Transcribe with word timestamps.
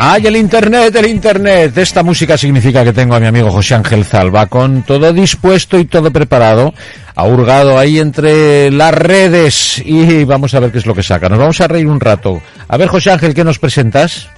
¡Ay, 0.00 0.26
el 0.26 0.36
internet, 0.36 0.94
el 0.94 1.06
internet! 1.06 1.76
Esta 1.76 2.02
música 2.04 2.38
significa 2.38 2.84
que 2.84 2.92
tengo 2.92 3.14
a 3.16 3.20
mi 3.20 3.26
amigo 3.26 3.50
José 3.50 3.74
Ángel 3.74 4.04
Zalba 4.04 4.46
con 4.46 4.84
todo 4.84 5.12
dispuesto 5.12 5.76
y 5.78 5.86
todo 5.86 6.12
preparado, 6.12 6.72
ha 7.16 7.24
hurgado 7.24 7.78
ahí 7.78 7.98
entre 7.98 8.70
las 8.70 8.94
redes 8.94 9.82
y 9.84 10.22
vamos 10.24 10.54
a 10.54 10.60
ver 10.60 10.70
qué 10.70 10.78
es 10.78 10.86
lo 10.86 10.94
que 10.94 11.02
saca. 11.02 11.28
Nos 11.28 11.40
vamos 11.40 11.60
a 11.60 11.66
reír 11.66 11.88
un 11.88 11.98
rato. 11.98 12.40
A 12.68 12.76
ver, 12.76 12.88
José 12.88 13.10
Ángel, 13.10 13.34
¿qué 13.34 13.42
nos 13.42 13.58
presentas? 13.58 14.28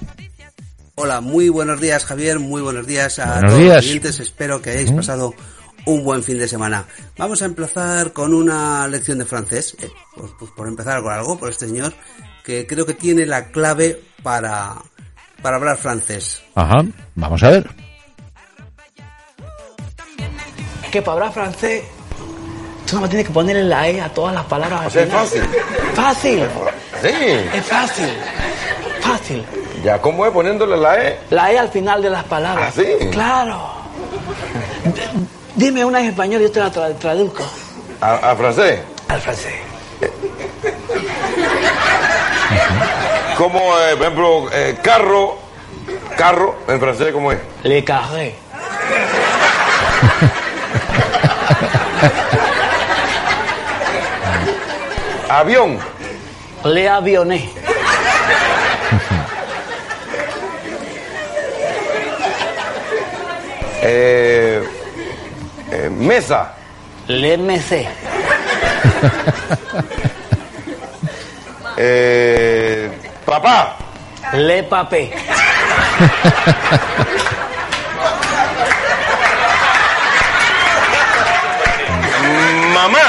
Hola, 0.95 1.21
muy 1.21 1.49
buenos 1.49 1.79
días, 1.79 2.05
Javier. 2.05 2.39
Muy 2.39 2.63
buenos 2.63 2.87
días 2.87 3.19
a 3.19 3.33
Buenos 3.33 3.51
todos 3.51 3.63
días. 3.63 3.75
los 3.77 3.85
oyentes. 3.85 4.19
Espero 4.19 4.61
que 4.63 4.71
hayáis 4.71 4.91
¿Mm? 4.91 4.95
pasado 4.95 5.35
un 5.85 6.03
buen 6.03 6.23
fin 6.23 6.39
de 6.39 6.47
semana. 6.47 6.85
Vamos 7.17 7.43
a 7.43 7.45
empezar 7.45 8.13
con 8.13 8.33
una 8.33 8.87
lección 8.87 9.19
de 9.19 9.25
francés. 9.25 9.75
Eh, 9.79 9.89
pues 10.39 10.51
por 10.55 10.67
empezar 10.67 11.03
con 11.03 11.13
algo, 11.13 11.37
por 11.37 11.49
este 11.49 11.67
señor, 11.67 11.93
que 12.43 12.65
creo 12.65 12.85
que 12.87 12.93
tiene 12.95 13.25
la 13.27 13.49
clave 13.49 14.01
para, 14.23 14.75
para 15.41 15.55
hablar 15.57 15.77
francés. 15.77 16.41
Ajá, 16.55 16.83
vamos 17.15 17.41
a 17.43 17.49
ver. 17.49 17.69
que 20.91 21.01
para 21.01 21.13
hablar 21.13 21.31
francés, 21.33 21.83
tú 22.85 22.99
no 22.99 23.07
tienes 23.07 23.25
que 23.27 23.33
ponerle 23.33 23.63
la 23.63 23.87
E 23.87 24.01
a 24.01 24.09
todas 24.09 24.33
las 24.35 24.43
palabras. 24.45 24.81
al 24.81 24.89
sea, 24.91 25.03
es 25.03 25.09
fácil. 25.09 25.43
Fácil. 25.93 26.47
Sí. 27.01 27.09
Es 27.53 27.65
fácil. 27.65 28.09
Fácil. 28.99 29.45
Ya, 29.85 30.01
¿cómo 30.01 30.25
es 30.25 30.31
poniéndole 30.33 30.75
la 30.77 31.01
E? 31.01 31.19
La 31.29 31.49
E 31.51 31.57
al 31.57 31.69
final 31.69 32.01
de 32.01 32.09
las 32.09 32.23
palabras. 32.25 32.73
¿Ah, 32.77 32.81
sí? 32.81 33.07
Claro. 33.09 33.71
D- 34.83 35.09
Dime 35.55 35.85
una 35.85 36.01
en 36.01 36.07
español 36.07 36.41
y 36.41 36.45
yo 36.45 36.51
te 36.51 36.59
la 36.59 36.71
tra- 36.71 36.95
traduzco 36.97 37.43
¿A, 38.01 38.31
a 38.31 38.35
francés? 38.35 38.79
al 39.07 39.21
francés. 39.21 39.53
Como, 43.41 43.57
eh, 43.79 43.95
por 43.95 44.01
ejemplo, 44.03 44.49
eh, 44.53 44.77
carro, 44.83 45.39
carro, 46.15 46.57
en 46.67 46.79
francés, 46.79 47.11
¿cómo 47.11 47.31
es? 47.31 47.39
Le 47.63 47.83
carré. 47.83 48.35
Avión, 55.27 55.79
Le 56.65 56.87
avioné. 56.87 57.37
eh, 63.81 64.63
eh, 65.71 65.89
mesa, 65.89 66.53
Le 67.07 67.37
mecé. 67.39 67.87
eh, 71.77 72.80
papá, 73.41 73.75
Le 74.33 74.63
papé. 74.63 75.11
mamá, 82.73 83.07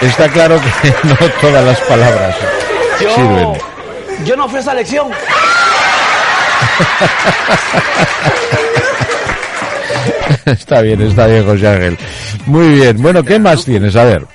Está 0.00 0.28
claro 0.28 0.60
que 0.60 0.94
no 1.08 1.16
todas 1.40 1.64
las 1.64 1.80
palabras 1.82 2.36
Yo, 3.02 3.14
sirven. 3.14 4.26
yo 4.26 4.36
no 4.36 4.48
fui 4.48 4.58
a 4.58 4.60
esa 4.60 4.74
lección. 4.74 5.10
Está 10.46 10.80
bien, 10.82 11.00
está 11.02 11.26
bien, 11.26 11.44
José 11.44 11.68
Ángel. 11.68 11.98
Muy 12.46 12.68
bien. 12.74 13.00
Bueno, 13.00 13.22
¿qué 13.22 13.38
más 13.38 13.64
tienes? 13.64 13.94
A 13.96 14.04
ver. 14.04 14.26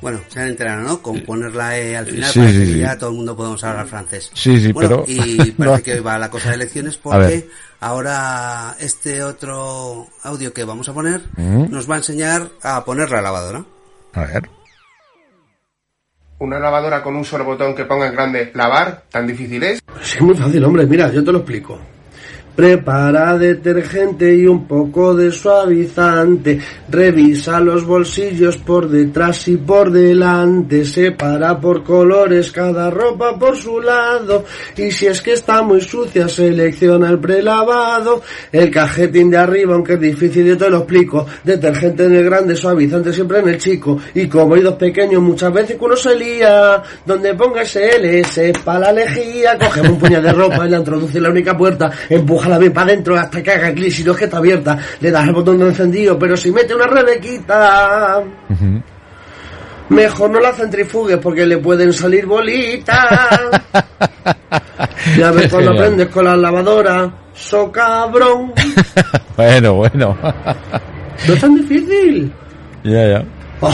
Bueno, 0.00 0.20
se 0.28 0.40
han 0.40 0.48
enterado, 0.48 0.82
¿no? 0.82 1.00
Con 1.00 1.20
poner 1.20 1.54
la 1.54 1.78
E 1.78 1.96
al 1.96 2.06
final 2.06 2.30
Sí, 2.30 2.38
para 2.40 2.50
sí, 2.50 2.58
que 2.58 2.66
sí. 2.66 2.78
ya 2.80 2.98
todo 2.98 3.10
el 3.10 3.16
mundo 3.16 3.36
podamos 3.36 3.62
hablar 3.64 3.86
francés. 3.86 4.30
Sí, 4.34 4.60
sí, 4.60 4.72
Bueno, 4.72 4.88
pero- 4.88 5.04
Y 5.06 5.52
parece 5.52 5.76
no. 5.78 5.82
que 5.82 6.00
va 6.00 6.18
la 6.18 6.30
cosa 6.30 6.50
de 6.50 6.56
elecciones 6.56 6.96
porque 6.98 7.48
ahora 7.80 8.74
este 8.80 9.22
otro 9.22 10.08
audio 10.24 10.52
que 10.52 10.64
vamos 10.64 10.88
a 10.88 10.92
poner 10.92 11.22
Mm. 11.36 11.70
nos 11.70 11.88
va 11.88 11.94
a 11.94 11.98
enseñar 11.98 12.48
a 12.62 12.84
poner 12.84 13.10
la 13.10 13.22
lavadora. 13.22 13.64
A 14.12 14.20
ver. 14.24 14.50
Una 16.38 16.58
lavadora 16.58 17.02
con 17.02 17.14
un 17.16 17.24
solo 17.24 17.44
botón 17.44 17.74
que 17.74 17.84
ponga 17.84 18.06
en 18.06 18.12
grande 18.12 18.50
lavar, 18.54 19.04
tan 19.10 19.26
difícil 19.26 19.62
es. 19.62 19.82
Sí, 20.02 20.16
es 20.18 20.22
muy 20.22 20.34
fácil, 20.34 20.64
hombre. 20.64 20.86
Mira, 20.86 21.10
yo 21.10 21.22
te 21.22 21.32
lo 21.32 21.38
explico. 21.38 21.78
Prepara 22.54 23.36
detergente 23.36 24.32
y 24.32 24.46
un 24.46 24.68
poco 24.68 25.12
de 25.14 25.32
suavizante. 25.32 26.60
Revisa 26.88 27.58
los 27.58 27.84
bolsillos 27.84 28.58
por 28.58 28.88
detrás 28.88 29.48
y 29.48 29.56
por 29.56 29.90
delante. 29.90 30.84
Separa 30.84 31.58
por 31.60 31.82
colores 31.82 32.52
cada 32.52 32.90
ropa 32.90 33.36
por 33.36 33.56
su 33.56 33.80
lado. 33.80 34.44
Y 34.76 34.92
si 34.92 35.06
es 35.06 35.20
que 35.20 35.32
está 35.32 35.62
muy 35.62 35.80
sucia, 35.80 36.28
selecciona 36.28 37.10
el 37.10 37.18
prelavado. 37.18 38.22
El 38.52 38.70
cajetín 38.70 39.30
de 39.30 39.38
arriba, 39.38 39.74
aunque 39.74 39.94
es 39.94 40.00
difícil, 40.00 40.46
yo 40.46 40.56
te 40.56 40.70
lo 40.70 40.78
explico. 40.78 41.26
Detergente 41.42 42.04
en 42.04 42.14
el 42.14 42.24
grande, 42.24 42.54
suavizante 42.54 43.12
siempre 43.12 43.40
en 43.40 43.48
el 43.48 43.58
chico. 43.58 43.98
Y 44.14 44.28
como 44.28 44.54
hay 44.54 44.62
dos 44.62 44.74
pequeños, 44.74 45.20
muchas 45.20 45.52
veces 45.52 45.76
uno 45.80 45.96
se 45.96 46.14
lía. 46.14 46.80
Donde 47.04 47.34
ponga 47.34 47.64
SLS 47.64 48.60
para 48.64 48.78
la 48.78 48.92
lejía. 48.92 49.58
Cogemos 49.58 49.90
un 49.90 49.98
puñado 49.98 50.22
de 50.22 50.32
ropa 50.32 50.66
y 50.66 50.70
la 50.70 50.78
introduce 50.78 51.16
en 51.16 51.24
la 51.24 51.30
única 51.30 51.56
puerta. 51.56 51.90
Empújala 52.44 52.58
bien 52.58 52.72
para 52.74 52.86
adentro 52.88 53.16
hasta 53.16 53.42
que 53.42 53.50
haga 53.50 53.72
clic. 53.72 53.90
Si 53.90 54.04
no 54.04 54.12
es 54.12 54.18
que 54.18 54.24
está 54.26 54.36
abierta, 54.36 54.76
le 55.00 55.10
das 55.10 55.26
el 55.26 55.32
botón 55.32 55.58
de 55.58 55.64
encendido. 55.66 56.18
Pero 56.18 56.36
si 56.36 56.50
mete 56.52 56.74
una 56.74 56.86
rebequita. 56.86 58.22
Mejor 59.88 60.30
no 60.30 60.40
la 60.40 60.52
centrifugues 60.52 61.16
porque 61.18 61.46
le 61.46 61.56
pueden 61.58 61.92
salir 61.92 62.26
bolitas. 62.26 63.40
Ya 65.18 65.30
ves 65.32 65.50
cuando 65.52 65.72
aprendes 65.72 66.08
con 66.08 66.24
la 66.24 66.34
lavadora. 66.36 67.10
So 67.34 67.70
cabrón. 67.70 68.52
Bueno, 69.36 69.74
bueno. 69.74 70.16
No 71.26 71.34
es 71.34 71.40
tan 71.40 71.54
difícil. 71.56 72.32
ya, 72.84 73.08
ya. 73.08 73.24
Oh, 73.60 73.72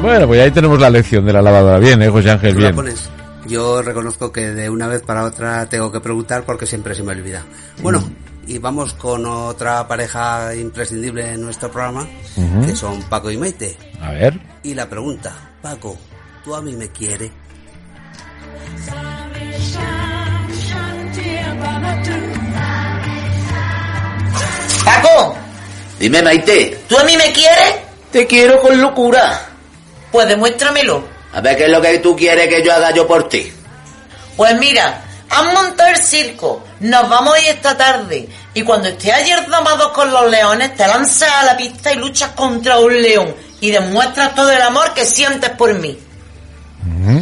Bueno, 0.00 0.26
pues 0.26 0.40
ahí 0.40 0.50
tenemos 0.50 0.80
la 0.80 0.88
lección 0.90 1.24
de 1.26 1.32
la 1.32 1.42
lavadora. 1.42 1.78
Bien, 1.78 2.00
¿eh, 2.02 2.08
José 2.08 2.30
Ángel? 2.30 2.54
La 2.54 2.60
Bien. 2.60 2.74
pones. 2.74 3.10
Yo 3.46 3.82
reconozco 3.82 4.30
que 4.30 4.50
de 4.50 4.70
una 4.70 4.86
vez 4.86 5.02
para 5.02 5.24
otra 5.24 5.66
tengo 5.68 5.90
que 5.90 6.00
preguntar 6.00 6.44
porque 6.44 6.66
siempre 6.66 6.94
se 6.94 7.02
me 7.02 7.12
olvida. 7.12 7.44
Bueno, 7.82 8.00
Mm. 8.00 8.14
y 8.50 8.58
vamos 8.58 8.94
con 8.94 9.26
otra 9.26 9.86
pareja 9.88 10.54
imprescindible 10.54 11.32
en 11.32 11.42
nuestro 11.42 11.70
programa, 11.70 12.06
que 12.66 12.74
son 12.76 13.02
Paco 13.04 13.30
y 13.30 13.36
Maite. 13.36 13.76
A 14.00 14.12
ver. 14.12 14.38
Y 14.62 14.74
la 14.74 14.88
pregunta, 14.88 15.32
Paco, 15.60 15.96
¿tú 16.44 16.54
a 16.54 16.62
mí 16.62 16.74
me 16.74 16.88
quieres? 16.90 17.30
Paco, 24.84 25.36
dime 25.98 26.22
Maite, 26.22 26.80
¿tú 26.88 26.98
a 26.98 27.04
mí 27.04 27.16
me 27.16 27.32
quieres? 27.32 27.76
Te 28.10 28.26
quiero 28.26 28.60
con 28.60 28.80
locura. 28.80 29.40
Pues 30.10 30.28
demuéstramelo. 30.28 31.04
A 31.32 31.40
ver 31.40 31.56
qué 31.56 31.64
es 31.64 31.70
lo 31.70 31.80
que 31.80 31.98
tú 31.98 32.14
quieres 32.16 32.48
que 32.48 32.62
yo 32.62 32.72
haga 32.72 32.90
yo 32.92 33.06
por 33.06 33.28
ti. 33.28 33.52
Pues 34.36 34.56
mira, 34.58 35.02
han 35.30 35.52
montado 35.54 35.90
el 35.90 35.96
circo, 35.96 36.64
nos 36.80 37.08
vamos 37.08 37.38
ir 37.42 37.48
esta 37.50 37.76
tarde 37.76 38.28
y 38.54 38.62
cuando 38.62 38.88
estés 38.88 39.12
ayer 39.14 39.46
domados 39.48 39.92
con 39.92 40.10
los 40.12 40.30
leones 40.30 40.74
te 40.76 40.86
lanzas 40.86 41.30
a 41.30 41.44
la 41.44 41.56
pista 41.56 41.92
y 41.92 41.96
luchas 41.96 42.30
contra 42.30 42.78
un 42.78 43.00
león 43.00 43.34
y 43.60 43.70
demuestras 43.70 44.34
todo 44.34 44.50
el 44.50 44.60
amor 44.60 44.92
que 44.94 45.06
sientes 45.06 45.50
por 45.50 45.72
mí. 45.74 45.98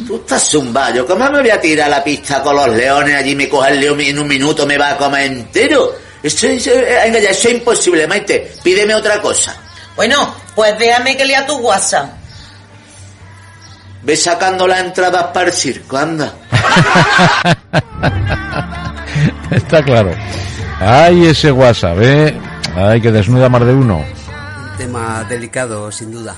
Tú 0.07 0.17
estás 0.17 0.51
zumbayo, 0.51 1.07
¿cómo 1.07 1.31
me 1.31 1.41
voy 1.41 1.51
a 1.51 1.61
tirar 1.61 1.87
a 1.87 1.91
la 1.99 2.05
pista 2.05 2.43
con 2.43 2.57
los 2.57 2.69
leones 2.71 3.15
allí 3.15 3.37
me 3.37 3.49
coge 3.49 3.71
el 3.73 3.81
león 3.81 4.01
y 4.01 4.09
en 4.09 4.19
un 4.19 4.27
minuto 4.27 4.67
me 4.67 4.77
va 4.79 4.91
a 4.91 4.97
comer 4.97 5.25
entero? 5.31 5.95
Eso, 6.23 6.47
eso- 6.47 6.71
eh, 6.73 7.13
eso 7.31 7.49
es 7.49 7.55
imposible, 7.55 8.07
Maite. 8.07 8.53
Pídeme 8.63 8.95
otra 8.95 9.21
cosa. 9.21 9.57
Bueno, 9.97 10.35
pues 10.55 10.79
déjame 10.79 11.17
que 11.17 11.25
lea 11.25 11.47
tu 11.47 11.57
WhatsApp. 11.59 12.11
Ve 14.03 14.17
sacando 14.17 14.67
las 14.67 14.81
entradas 14.81 15.25
para 15.35 15.49
el 15.49 15.53
circo, 15.53 15.97
anda. 15.97 16.35
Está 19.51 19.83
claro. 19.83 20.15
Ay, 20.79 21.27
ese 21.27 21.53
WhatsApp, 21.53 21.99
¿eh? 22.01 22.41
Ay, 22.75 23.01
que 23.01 23.13
desnuda 23.13 23.49
más 23.49 23.67
de 23.67 23.75
uno. 23.75 23.99
Un 23.99 24.77
tema 24.79 25.25
delicado, 25.25 25.93
sin 25.93 26.13
duda. 26.13 26.35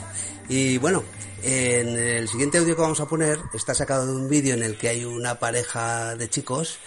Y 0.49 0.79
bueno, 0.79 1.05
en 1.43 1.97
el 1.97 2.29
siguiente 2.29 2.59
audio 2.59 2.75
que 2.75 2.82
vamos 2.82 3.00
a 3.00 3.06
poner 3.06 3.38
está 3.55 3.75
sacado 3.75 4.06
de 4.06 4.12
un 4.12 4.29
vídeo 4.29 4.55
en 4.55 4.62
el 4.62 4.76
que 4.76 4.88
hay 4.88 5.05
una 5.05 5.38
pareja 5.38 6.17
de 6.17 6.29
chicos, 6.29 6.79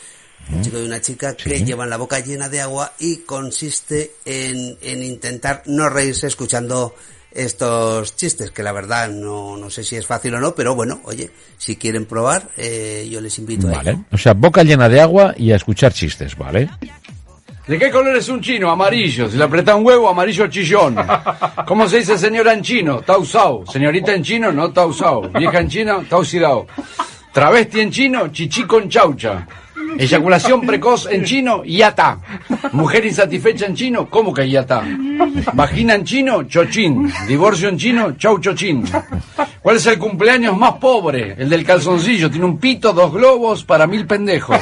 un 0.52 0.62
chico 0.62 0.80
y 0.80 0.86
una 0.86 1.00
chica, 1.00 1.36
que 1.36 1.64
llevan 1.64 1.90
la 1.90 1.98
boca 1.98 2.20
llena 2.20 2.50
de 2.50 2.62
agua 2.62 2.94
y 3.00 3.18
consiste 3.18 4.16
en, 4.26 4.78
en 4.82 5.04
intentar 5.04 5.64
no 5.66 5.88
reírse 5.90 6.28
escuchando 6.28 6.96
estos 7.36 8.16
chistes, 8.16 8.52
que 8.52 8.64
la 8.64 8.72
verdad 8.72 9.10
no, 9.10 9.58
no 9.58 9.70
sé 9.70 9.84
si 9.84 9.96
es 9.96 10.08
fácil 10.08 10.36
o 10.36 10.40
no, 10.40 10.56
pero 10.56 10.76
bueno, 10.76 11.02
oye, 11.04 11.32
si 11.58 11.76
quieren 11.76 12.06
probar, 12.06 12.50
eh, 12.58 13.08
yo 13.12 13.22
les 13.22 13.38
invito 13.38 13.68
a 13.68 13.72
ello. 13.72 13.78
Vale. 13.84 14.00
O 14.12 14.18
sea, 14.18 14.34
boca 14.34 14.64
llena 14.64 14.90
de 14.90 15.02
agua 15.02 15.34
y 15.38 15.52
a 15.52 15.56
escuchar 15.56 15.94
chistes, 15.94 16.38
¿vale? 16.38 16.70
¿De 17.68 17.80
qué 17.80 17.90
color 17.90 18.16
es 18.16 18.30
un 18.30 18.42
chino? 18.42 18.70
Amarillo. 18.70 19.28
Si 19.28 19.38
le 19.38 19.44
aprieta 19.44 19.76
un 19.76 19.86
huevo, 19.86 20.08
amarillo 20.08 20.48
chillón. 20.48 20.96
¿Cómo 21.66 21.88
se 21.88 21.98
dice 21.98 22.18
señora 22.18 22.54
en 22.54 22.62
chino? 22.62 23.02
Tausao. 23.02 23.66
Señorita 23.66 24.14
en 24.14 24.24
chino, 24.24 24.52
no 24.52 24.72
tausao. 24.72 25.30
Vieja 25.30 25.60
en 25.60 25.68
chino, 25.68 26.04
tausidao. 26.08 26.68
Travesti 27.34 27.82
en 27.82 27.92
chino, 27.92 28.28
chichi 28.28 28.64
con 28.66 28.88
chaucha. 28.88 29.48
Eyaculación 29.98 30.62
precoz 30.62 31.08
en 31.10 31.24
chino, 31.24 31.64
yata. 31.64 32.20
Mujer 32.72 33.06
insatisfecha 33.06 33.66
en 33.66 33.76
chino, 33.76 34.10
¿cómo 34.10 34.34
que 34.34 34.50
yata? 34.50 34.84
Vagina 35.54 35.96
en 35.96 36.04
chino, 36.04 36.44
chochín. 36.44 37.12
Divorcio 37.28 37.70
en 37.70 37.78
chino, 37.78 38.12
chau 38.18 38.40
chochín. 38.40 38.84
¿Cuál 39.62 39.78
es 39.78 39.86
el 39.88 39.98
cumpleaños 39.98 40.58
más 40.58 40.74
pobre? 40.74 41.36
El 41.38 41.50
del 41.50 41.66
calzoncillo. 41.66 42.30
Tiene 42.30 42.46
un 42.46 42.58
pito, 42.60 42.94
dos 42.94 43.12
globos 43.14 43.64
para 43.64 43.88
mil 43.88 44.06
pendejos. 44.06 44.58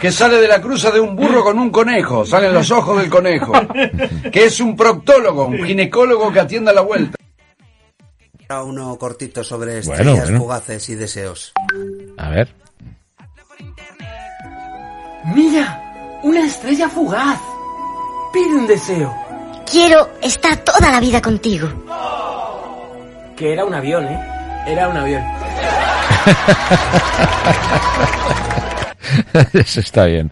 Que 0.00 0.12
sale 0.12 0.36
de 0.40 0.48
la 0.48 0.60
cruza 0.60 0.90
de 0.90 1.00
un 1.00 1.16
burro 1.16 1.42
con 1.42 1.58
un 1.58 1.70
conejo. 1.70 2.24
Salen 2.24 2.52
los 2.54 2.70
ojos 2.70 2.98
del 3.00 3.10
conejo. 3.10 3.52
Que 4.30 4.44
es 4.44 4.60
un 4.60 4.76
proctólogo, 4.76 5.46
un 5.46 5.64
ginecólogo 5.64 6.32
que 6.32 6.40
atiende 6.40 6.70
a 6.70 6.74
la 6.74 6.82
vuelta. 6.82 7.16
Uno 8.64 8.96
cortito 8.96 9.42
sobre 9.42 9.80
Bueno, 9.80 9.92
estrellas 9.92 10.24
bueno. 10.24 10.38
fugaces 10.38 10.88
y 10.90 10.94
deseos. 10.94 11.52
A 12.16 12.30
ver. 12.30 12.54
Mira, 15.34 16.20
una 16.22 16.46
estrella 16.46 16.88
fugaz. 16.88 17.38
Pide 18.32 18.54
un 18.56 18.66
deseo. 18.66 19.14
Quiero 19.70 20.08
estar 20.22 20.56
toda 20.58 20.90
la 20.90 21.00
vida 21.00 21.20
contigo. 21.20 21.68
Que 23.36 23.52
era 23.52 23.64
un 23.64 23.74
avión, 23.74 24.06
¿eh? 24.06 24.20
Era 24.66 24.88
un 24.88 24.96
avión. 24.96 25.22
Eso 29.52 29.80
está 29.80 30.06
bien. 30.06 30.30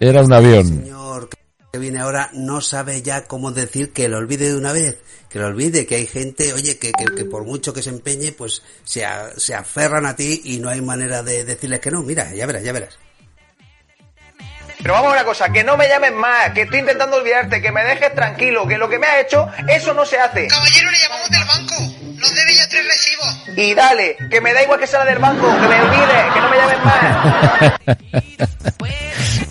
Era 0.00 0.22
un 0.22 0.32
avión. 0.32 0.66
señor 0.66 1.28
que 1.72 1.78
viene 1.78 1.98
ahora 2.00 2.30
no 2.32 2.60
sabe 2.60 3.02
ya 3.02 3.26
cómo 3.26 3.52
decir 3.52 3.92
que 3.92 4.08
lo 4.08 4.16
olvide 4.18 4.48
de 4.48 4.56
una 4.56 4.72
vez, 4.72 4.96
que 5.28 5.38
lo 5.38 5.46
olvide, 5.46 5.86
que 5.86 5.96
hay 5.96 6.06
gente, 6.06 6.54
oye, 6.54 6.78
que, 6.78 6.90
que, 6.92 7.04
que 7.14 7.24
por 7.26 7.44
mucho 7.44 7.72
que 7.74 7.82
se 7.82 7.90
empeñe, 7.90 8.32
pues 8.32 8.62
se, 8.84 9.04
a- 9.04 9.30
se 9.36 9.54
aferran 9.54 10.06
a 10.06 10.16
ti 10.16 10.40
y 10.44 10.58
no 10.58 10.68
hay 10.70 10.80
manera 10.80 11.22
de 11.22 11.44
decirles 11.44 11.80
que 11.80 11.90
no. 11.90 12.02
Mira, 12.02 12.32
ya 12.34 12.46
verás, 12.46 12.62
ya 12.62 12.72
verás. 12.72 12.98
Pero 14.82 14.94
vamos 14.94 15.10
a 15.10 15.14
una 15.14 15.24
cosa, 15.24 15.50
que 15.50 15.64
no 15.64 15.76
me 15.76 15.88
llames 15.88 16.12
más, 16.12 16.50
que 16.52 16.62
estoy 16.62 16.80
intentando 16.80 17.16
olvidarte, 17.16 17.60
que 17.62 17.72
me 17.72 17.82
dejes 17.84 18.14
tranquilo, 18.14 18.66
que 18.66 18.78
lo 18.78 18.88
que 18.88 18.98
me 18.98 19.06
has 19.06 19.24
hecho, 19.24 19.48
eso 19.68 19.94
no 19.94 20.04
se 20.04 20.18
hace. 20.18 20.46
Caballero, 20.46 20.90
le 20.90 20.98
llamamos 20.98 21.30
del 21.30 21.44
banco. 21.44 21.74
Nos 22.20 22.34
debe 22.34 22.54
ya 22.54 22.68
tres 22.68 22.86
recibos. 22.86 23.42
Y 23.56 23.74
dale, 23.74 24.16
que 24.30 24.40
me 24.40 24.52
da 24.52 24.62
igual 24.62 24.78
que 24.78 24.86
sea 24.86 25.00
la 25.00 25.06
del 25.06 25.18
banco, 25.18 25.46
que 25.60 25.68
me 25.68 25.82
olvides, 25.82 26.34
que 26.34 26.40
no 26.40 26.50
me 26.50 26.56
llames 26.56 26.84
más. 26.84 27.72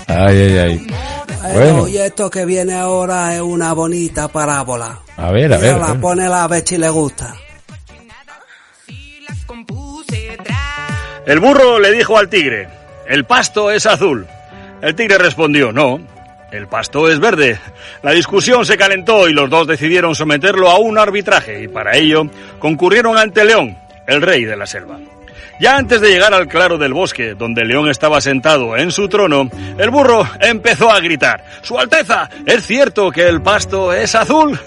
Ay, 0.07 0.38
ay, 0.38 0.57
ay. 0.57 0.88
Bueno, 1.54 1.81
Oye, 1.83 2.06
esto 2.06 2.30
que 2.30 2.45
viene 2.45 2.74
ahora 2.75 3.33
es 3.36 3.42
una 3.42 3.74
bonita 3.74 4.27
parábola. 4.27 5.00
a 5.18 5.31
ver, 5.31 5.51
a 5.51 5.57
ver. 5.57 5.74
a 5.74 5.77
la 5.77 5.95
pone 5.95 6.25
a 6.25 6.48
ver 6.48 6.63
si 6.66 6.77
le 6.77 6.89
gusta. 6.89 7.36
El 11.25 11.39
burro 11.39 11.80
le 11.80 11.92
dijo 11.92 12.18
al 12.18 12.30
tigre, 12.30 12.69
el 13.07 13.25
pasto 13.25 13.72
es 13.72 13.86
azul. 13.88 14.27
El 14.86 14.94
tigre 14.94 15.18
respondió, 15.18 15.72
no, 15.72 16.00
el 16.52 16.68
pasto 16.68 17.10
es 17.10 17.20
verde. 17.20 17.60
La 18.04 18.12
discusión 18.12 18.68
se 18.68 18.78
calentó 18.78 19.28
y 19.28 19.34
los 19.34 19.50
dos 19.50 19.66
decidieron 19.66 20.14
someterlo 20.14 20.70
a 20.70 20.78
un 20.78 21.00
arbitraje 21.00 21.64
y 21.64 21.68
para 21.68 21.98
ello 21.98 22.30
concurrieron 22.60 23.18
ante 23.18 23.44
León, 23.46 23.76
el 24.06 24.22
rey 24.22 24.46
de 24.46 24.56
la 24.56 24.68
selva. 24.68 25.00
Ya 25.60 25.76
antes 25.76 26.02
de 26.02 26.10
llegar 26.12 26.36
al 26.36 26.48
claro 26.48 26.78
del 26.78 26.94
bosque, 26.94 27.34
donde 27.34 27.66
león 27.66 27.90
estaba 27.90 28.22
sentado 28.22 28.78
en 28.78 28.92
su 28.92 29.10
trono, 29.10 29.50
el 29.80 29.90
burro 29.90 30.30
empezó 30.40 30.92
a 30.92 31.00
gritar, 31.00 31.44
Su 31.64 31.80
Alteza, 31.80 32.30
¿es 32.46 32.68
cierto 32.68 33.10
que 33.10 33.28
el 33.28 33.42
pasto 33.42 33.92
es 33.92 34.14
azul? 34.14 34.60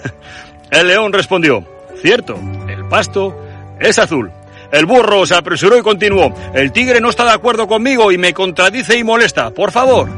El 0.69 0.87
león 0.87 1.13
respondió, 1.13 1.63
cierto, 2.01 2.37
el 2.67 2.83
pasto 2.89 3.41
es 3.79 3.97
azul. 3.97 4.29
El 4.71 4.85
burro 4.85 5.25
se 5.25 5.35
apresuró 5.35 5.77
y 5.77 5.81
continuó, 5.81 6.33
el 6.53 6.71
tigre 6.71 7.01
no 7.01 7.09
está 7.09 7.25
de 7.25 7.31
acuerdo 7.31 7.67
conmigo 7.67 8.11
y 8.11 8.17
me 8.17 8.33
contradice 8.33 8.97
y 8.97 9.03
molesta. 9.03 9.49
Por 9.51 9.71
favor, 9.71 10.09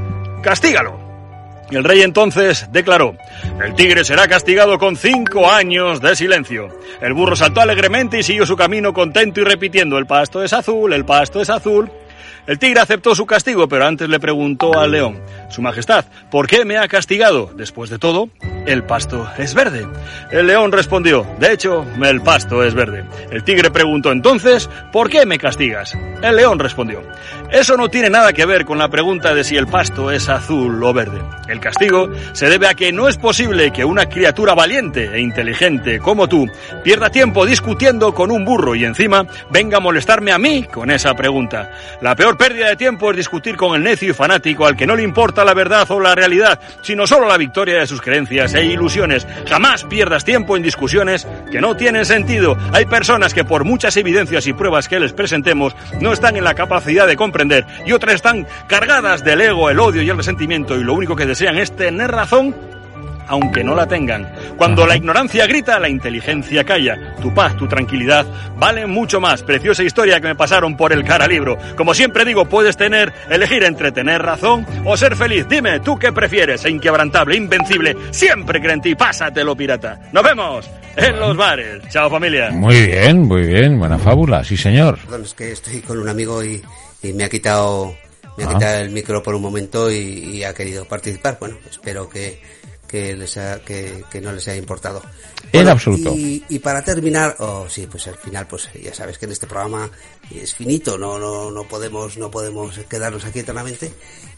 castígalo. 0.41 0.99
El 1.71 1.85
rey 1.85 2.01
entonces 2.01 2.67
declaró, 2.69 3.15
el 3.63 3.73
tigre 3.75 4.03
será 4.03 4.27
castigado 4.27 4.77
con 4.77 4.97
cinco 4.97 5.49
años 5.49 6.01
de 6.01 6.17
silencio. 6.17 6.67
El 6.99 7.13
burro 7.13 7.37
saltó 7.37 7.61
alegremente 7.61 8.19
y 8.19 8.23
siguió 8.23 8.45
su 8.45 8.57
camino 8.57 8.93
contento 8.93 9.39
y 9.39 9.45
repitiendo, 9.45 9.97
el 9.97 10.05
pasto 10.05 10.43
es 10.43 10.51
azul, 10.51 10.91
el 10.91 11.05
pasto 11.05 11.39
es 11.39 11.49
azul. 11.49 11.89
El 12.47 12.59
tigre 12.59 12.79
aceptó 12.79 13.15
su 13.15 13.25
castigo, 13.25 13.67
pero 13.67 13.85
antes 13.85 14.09
le 14.09 14.19
preguntó 14.19 14.77
al 14.77 14.91
león, 14.91 15.21
Su 15.49 15.61
Majestad, 15.61 16.05
¿por 16.29 16.47
qué 16.47 16.65
me 16.65 16.77
ha 16.77 16.87
castigado? 16.87 17.51
Después 17.55 17.89
de 17.89 17.99
todo, 17.99 18.29
el 18.65 18.83
pasto 18.83 19.29
es 19.37 19.53
verde. 19.53 19.87
El 20.31 20.47
león 20.47 20.71
respondió, 20.71 21.25
de 21.39 21.53
hecho, 21.53 21.85
el 22.03 22.21
pasto 22.21 22.63
es 22.63 22.73
verde. 22.73 23.05
El 23.31 23.43
tigre 23.43 23.71
preguntó 23.71 24.11
entonces, 24.11 24.69
¿por 24.91 25.09
qué 25.09 25.25
me 25.25 25.37
castigas? 25.37 25.95
El 26.21 26.35
león 26.35 26.59
respondió, 26.59 27.01
eso 27.51 27.75
no 27.77 27.89
tiene 27.89 28.09
nada 28.09 28.33
que 28.33 28.45
ver 28.45 28.65
con 28.65 28.77
la 28.77 28.89
pregunta 28.89 29.33
de 29.33 29.43
si 29.43 29.57
el 29.57 29.67
pasto 29.67 30.11
es 30.11 30.29
azul 30.29 30.83
o 30.83 30.93
verde. 30.93 31.21
El 31.47 31.59
castigo 31.59 32.09
se 32.33 32.49
debe 32.49 32.67
a 32.67 32.75
que 32.75 32.91
no 32.91 33.09
es 33.09 33.17
posible 33.17 33.71
que 33.71 33.83
una 33.85 34.07
criatura 34.07 34.53
valiente 34.53 35.09
e 35.13 35.19
inteligente 35.19 35.99
como 35.99 36.27
tú 36.27 36.47
pierda 36.83 37.09
tiempo 37.09 37.45
discutiendo 37.45 38.13
con 38.13 38.31
un 38.31 38.45
burro 38.45 38.75
y 38.75 38.85
encima 38.85 39.25
venga 39.49 39.77
a 39.77 39.81
molestarme 39.81 40.31
a 40.31 40.37
mí 40.37 40.63
con 40.63 40.91
esa 40.91 41.13
pregunta. 41.13 41.71
Peor 42.15 42.37
pérdida 42.37 42.69
de 42.69 42.75
tiempo 42.75 43.11
es 43.11 43.17
discutir 43.17 43.55
con 43.55 43.75
el 43.75 43.83
necio 43.83 44.09
y 44.09 44.13
fanático 44.13 44.65
al 44.65 44.75
que 44.75 44.87
no 44.87 44.95
le 44.95 45.03
importa 45.03 45.45
la 45.45 45.53
verdad 45.53 45.89
o 45.91 45.99
la 45.99 46.15
realidad, 46.15 46.59
sino 46.81 47.07
solo 47.07 47.27
la 47.27 47.37
victoria 47.37 47.79
de 47.79 47.87
sus 47.87 48.01
creencias 48.01 48.53
e 48.53 48.65
ilusiones. 48.65 49.27
Jamás 49.47 49.83
pierdas 49.83 50.25
tiempo 50.25 50.57
en 50.57 50.63
discusiones 50.63 51.27
que 51.51 51.61
no 51.61 51.75
tienen 51.75 52.05
sentido. 52.05 52.57
Hay 52.73 52.85
personas 52.85 53.33
que 53.33 53.43
por 53.43 53.63
muchas 53.63 53.95
evidencias 53.97 54.47
y 54.47 54.53
pruebas 54.53 54.87
que 54.87 54.99
les 54.99 55.13
presentemos 55.13 55.75
no 55.99 56.11
están 56.13 56.35
en 56.35 56.43
la 56.43 56.55
capacidad 56.55 57.07
de 57.07 57.15
comprender 57.15 57.65
y 57.85 57.91
otras 57.91 58.15
están 58.15 58.47
cargadas 58.67 59.23
del 59.23 59.41
ego, 59.41 59.69
el 59.69 59.79
odio 59.79 60.01
y 60.01 60.09
el 60.09 60.17
resentimiento 60.17 60.77
y 60.77 60.83
lo 60.83 60.93
único 60.93 61.15
que 61.15 61.25
desean 61.25 61.57
es 61.57 61.75
tener 61.75 62.11
razón 62.11 62.55
aunque 63.27 63.63
no 63.63 63.75
la 63.75 63.87
tengan. 63.87 64.31
Cuando 64.57 64.85
la 64.85 64.95
ignorancia 64.95 65.45
grita, 65.47 65.79
la 65.79 65.89
inteligencia 65.89 66.63
calla. 66.63 67.15
Tu 67.21 67.33
paz, 67.33 67.55
tu 67.57 67.67
tranquilidad 67.67 68.25
valen 68.57 68.89
mucho 68.89 69.19
más. 69.19 69.43
Preciosa 69.43 69.83
historia 69.83 70.19
que 70.19 70.27
me 70.27 70.35
pasaron 70.35 70.75
por 70.77 70.93
el 70.93 71.03
cara 71.03 71.27
libro. 71.27 71.57
Como 71.75 71.93
siempre 71.93 72.25
digo, 72.25 72.45
puedes 72.45 72.77
tener, 72.77 73.11
elegir 73.29 73.63
entre 73.63 73.91
tener 73.91 74.21
razón 74.21 74.65
o 74.85 74.95
ser 74.97 75.15
feliz. 75.15 75.47
Dime, 75.49 75.79
¿tú 75.79 75.97
qué 75.97 76.11
prefieres? 76.11 76.65
Inquebrantable, 76.65 77.35
invencible, 77.35 77.95
siempre 78.11 78.59
cree 78.61 78.73
en 78.73 78.81
ti. 78.81 78.95
Pásatelo, 78.95 79.55
pirata. 79.55 79.99
Nos 80.11 80.23
vemos 80.23 80.69
en 80.97 81.19
los 81.19 81.35
bares. 81.37 81.81
Chao, 81.89 82.09
familia. 82.09 82.51
Muy 82.51 82.85
bien, 82.87 83.23
muy 83.23 83.41
bien. 83.47 83.79
Buena 83.79 83.97
fábula, 83.97 84.43
sí, 84.43 84.57
señor. 84.57 84.97
Perdón, 84.99 85.23
es 85.23 85.33
que 85.33 85.51
estoy 85.51 85.79
con 85.81 85.97
un 85.99 86.09
amigo 86.09 86.43
y, 86.43 86.61
y 87.03 87.13
me 87.13 87.23
ha 87.23 87.29
quitado 87.29 87.95
me 88.37 88.45
ha 88.45 88.47
Ah. 88.49 88.53
quitado 88.53 88.77
el 88.79 88.91
micro 88.91 89.21
por 89.21 89.35
un 89.35 89.41
momento 89.41 89.91
y, 89.91 89.95
y 89.97 90.43
ha 90.45 90.53
querido 90.53 90.85
participar. 90.85 91.37
Bueno, 91.39 91.57
espero 91.69 92.07
que 92.09 92.41
que 92.91 93.15
les 93.15 93.37
ha- 93.37 93.59
que, 93.61 94.03
que 94.11 94.19
no 94.21 94.33
les 94.33 94.45
haya 94.49 94.57
importado. 94.57 95.01
En 95.53 95.67
absoluto. 95.69 96.13
Y, 96.15 96.43
y 96.49 96.59
para 96.59 96.83
terminar, 96.83 97.35
oh 97.39 97.65
sí, 97.69 97.87
pues 97.89 98.07
al 98.07 98.15
final, 98.17 98.45
pues 98.47 98.69
ya 98.83 98.93
sabes 98.93 99.17
que 99.17 99.25
en 99.25 99.31
este 99.31 99.47
programa 99.47 99.89
es 100.33 100.53
finito, 100.53 100.97
no, 100.97 101.17
no, 101.17 101.49
no 101.51 101.67
podemos, 101.67 102.17
no 102.17 102.29
podemos 102.29 102.77
quedarnos 102.89 103.25
aquí 103.25 103.39
eternamente. 103.39 103.91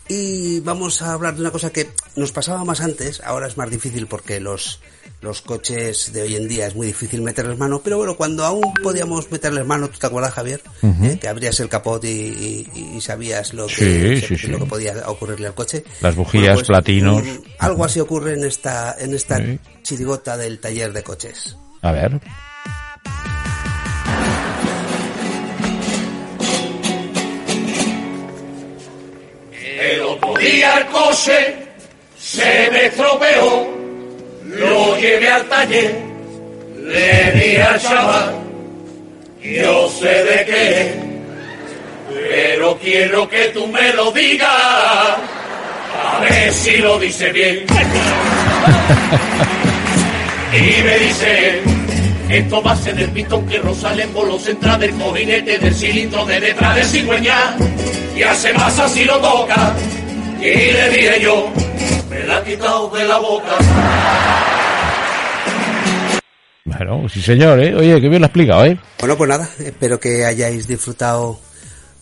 Y 0.07 0.59
vamos 0.59 1.01
a 1.01 1.13
hablar 1.13 1.35
de 1.35 1.41
una 1.41 1.51
cosa 1.51 1.71
que 1.71 1.89
nos 2.15 2.31
pasaba 2.31 2.63
más 2.65 2.81
antes, 2.81 3.21
ahora 3.23 3.47
es 3.47 3.57
más 3.57 3.69
difícil 3.69 4.05
porque 4.07 4.41
los, 4.41 4.81
los 5.21 5.41
coches 5.41 6.11
de 6.11 6.23
hoy 6.23 6.35
en 6.35 6.49
día 6.49 6.67
es 6.67 6.75
muy 6.75 6.87
difícil 6.87 7.21
meterles 7.21 7.57
mano, 7.57 7.79
pero 7.81 7.97
bueno, 7.97 8.17
cuando 8.17 8.43
aún 8.43 8.73
podíamos 8.83 9.31
meterles 9.31 9.65
mano, 9.65 9.89
¿tú 9.89 9.99
te 9.99 10.07
acuerdas, 10.07 10.33
Javier? 10.33 10.61
¿Eh? 10.81 11.17
Que 11.21 11.27
abrías 11.29 11.57
el 11.61 11.69
capot 11.69 12.03
y, 12.03 12.09
y- 12.09 12.91
y 12.97 13.01
sabías 13.01 13.53
lo 13.53 13.67
que, 13.67 14.17
Sí, 14.19 14.27
sí, 14.27 14.37
sí. 14.37 14.47
lo 14.47 14.59
que 14.59 14.65
podía 14.65 14.93
ocurrirle 15.07 15.47
al 15.47 15.53
coche. 15.55 15.85
Las 16.01 16.15
bujías, 16.15 16.63
platinos. 16.63 17.23
mm, 17.23 17.37
algo 17.59 17.85
así 17.85 18.01
ocurre 18.01 18.33
en 18.33 18.42
en 18.43 18.49
esta, 18.49 18.95
en 18.99 19.13
esta 19.13 19.37
sí. 19.37 19.59
chirigota 19.81 20.37
del 20.37 20.59
taller 20.59 20.91
de 20.91 21.03
coches. 21.03 21.57
A 21.81 21.91
ver. 21.91 22.19
El 29.79 30.01
otro 30.01 30.35
día 30.37 30.77
el 30.77 30.85
coche 30.87 31.67
se 32.17 32.69
me 32.71 32.85
estropeó, 32.85 33.67
lo 34.45 34.97
llevé 34.97 35.29
al 35.29 35.45
taller, 35.49 36.01
le 36.77 37.31
di 37.31 37.55
al 37.57 37.79
chaval, 37.81 38.35
yo 39.41 39.89
sé 39.89 40.23
de 40.23 40.45
qué, 40.45 40.95
pero 42.09 42.77
quiero 42.77 43.27
que 43.27 43.45
tú 43.49 43.67
me 43.67 43.93
lo 43.93 44.11
digas, 44.11 44.49
a 44.49 46.19
ver 46.21 46.51
si 46.53 46.77
lo 46.77 46.97
dice 46.97 47.31
bien. 47.31 47.65
Y 50.53 50.83
me 50.83 50.99
dice, 50.99 51.63
esto 52.29 52.61
va 52.61 52.73
a 52.73 52.75
ser 52.75 52.99
el 52.99 53.09
pistón 53.09 53.43
que 53.47 53.57
Rosales 53.57 54.13
bolos 54.13 54.47
entra 54.47 54.77
del 54.77 54.91
cojinete 54.91 55.57
del 55.57 55.73
cilindro 55.73 56.25
de 56.27 56.39
detrás 56.39 56.75
de 56.75 56.83
cigüeña 56.83 57.57
y 58.15 58.21
hace 58.21 58.53
masa 58.53 58.87
si 58.87 59.03
lo 59.03 59.17
toca. 59.17 59.73
Y 60.39 60.43
le 60.43 60.89
dije 60.91 61.21
yo, 61.21 61.51
me 62.07 62.23
la 62.25 62.37
ha 62.37 62.43
quitado 62.43 62.87
de 62.89 63.07
la 63.07 63.17
boca. 63.17 63.57
Bueno, 66.65 67.09
sí 67.09 67.19
señor, 67.19 67.59
¿eh? 67.59 67.75
Oye, 67.75 67.99
que 67.99 68.09
bien 68.09 68.21
lo 68.21 68.25
ha 68.25 68.27
explicado, 68.27 68.65
¿eh? 68.65 68.77
Bueno, 68.99 69.17
pues 69.17 69.29
nada, 69.29 69.49
espero 69.57 69.99
que 69.99 70.23
hayáis 70.23 70.67
disfrutado 70.67 71.39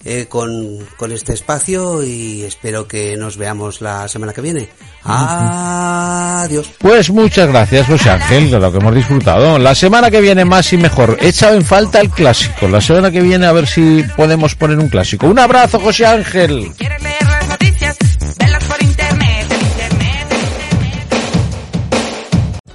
eh, 0.05 0.25
con, 0.27 0.79
con 0.97 1.11
este 1.11 1.33
espacio 1.33 2.03
y 2.03 2.43
espero 2.43 2.87
que 2.87 3.15
nos 3.17 3.37
veamos 3.37 3.81
la 3.81 4.07
semana 4.07 4.33
que 4.33 4.41
viene. 4.41 4.69
Adiós. 5.03 6.71
Pues 6.77 7.09
muchas 7.09 7.47
gracias, 7.47 7.87
José 7.87 8.09
Ángel, 8.09 8.51
de 8.51 8.59
lo 8.59 8.71
que 8.71 8.77
hemos 8.77 8.95
disfrutado. 8.95 9.57
La 9.57 9.73
semana 9.75 10.11
que 10.11 10.21
viene 10.21 10.45
más 10.45 10.71
y 10.73 10.77
mejor. 10.77 11.17
He 11.21 11.29
echado 11.29 11.55
en 11.55 11.65
falta 11.65 11.99
el 11.99 12.09
clásico. 12.09 12.67
La 12.67 12.81
semana 12.81 13.11
que 13.11 13.21
viene 13.21 13.45
a 13.45 13.51
ver 13.51 13.67
si 13.67 14.03
podemos 14.15 14.55
poner 14.55 14.77
un 14.77 14.89
clásico. 14.89 15.27
Un 15.27 15.39
abrazo, 15.39 15.79
José 15.79 16.05
Ángel. 16.05 16.71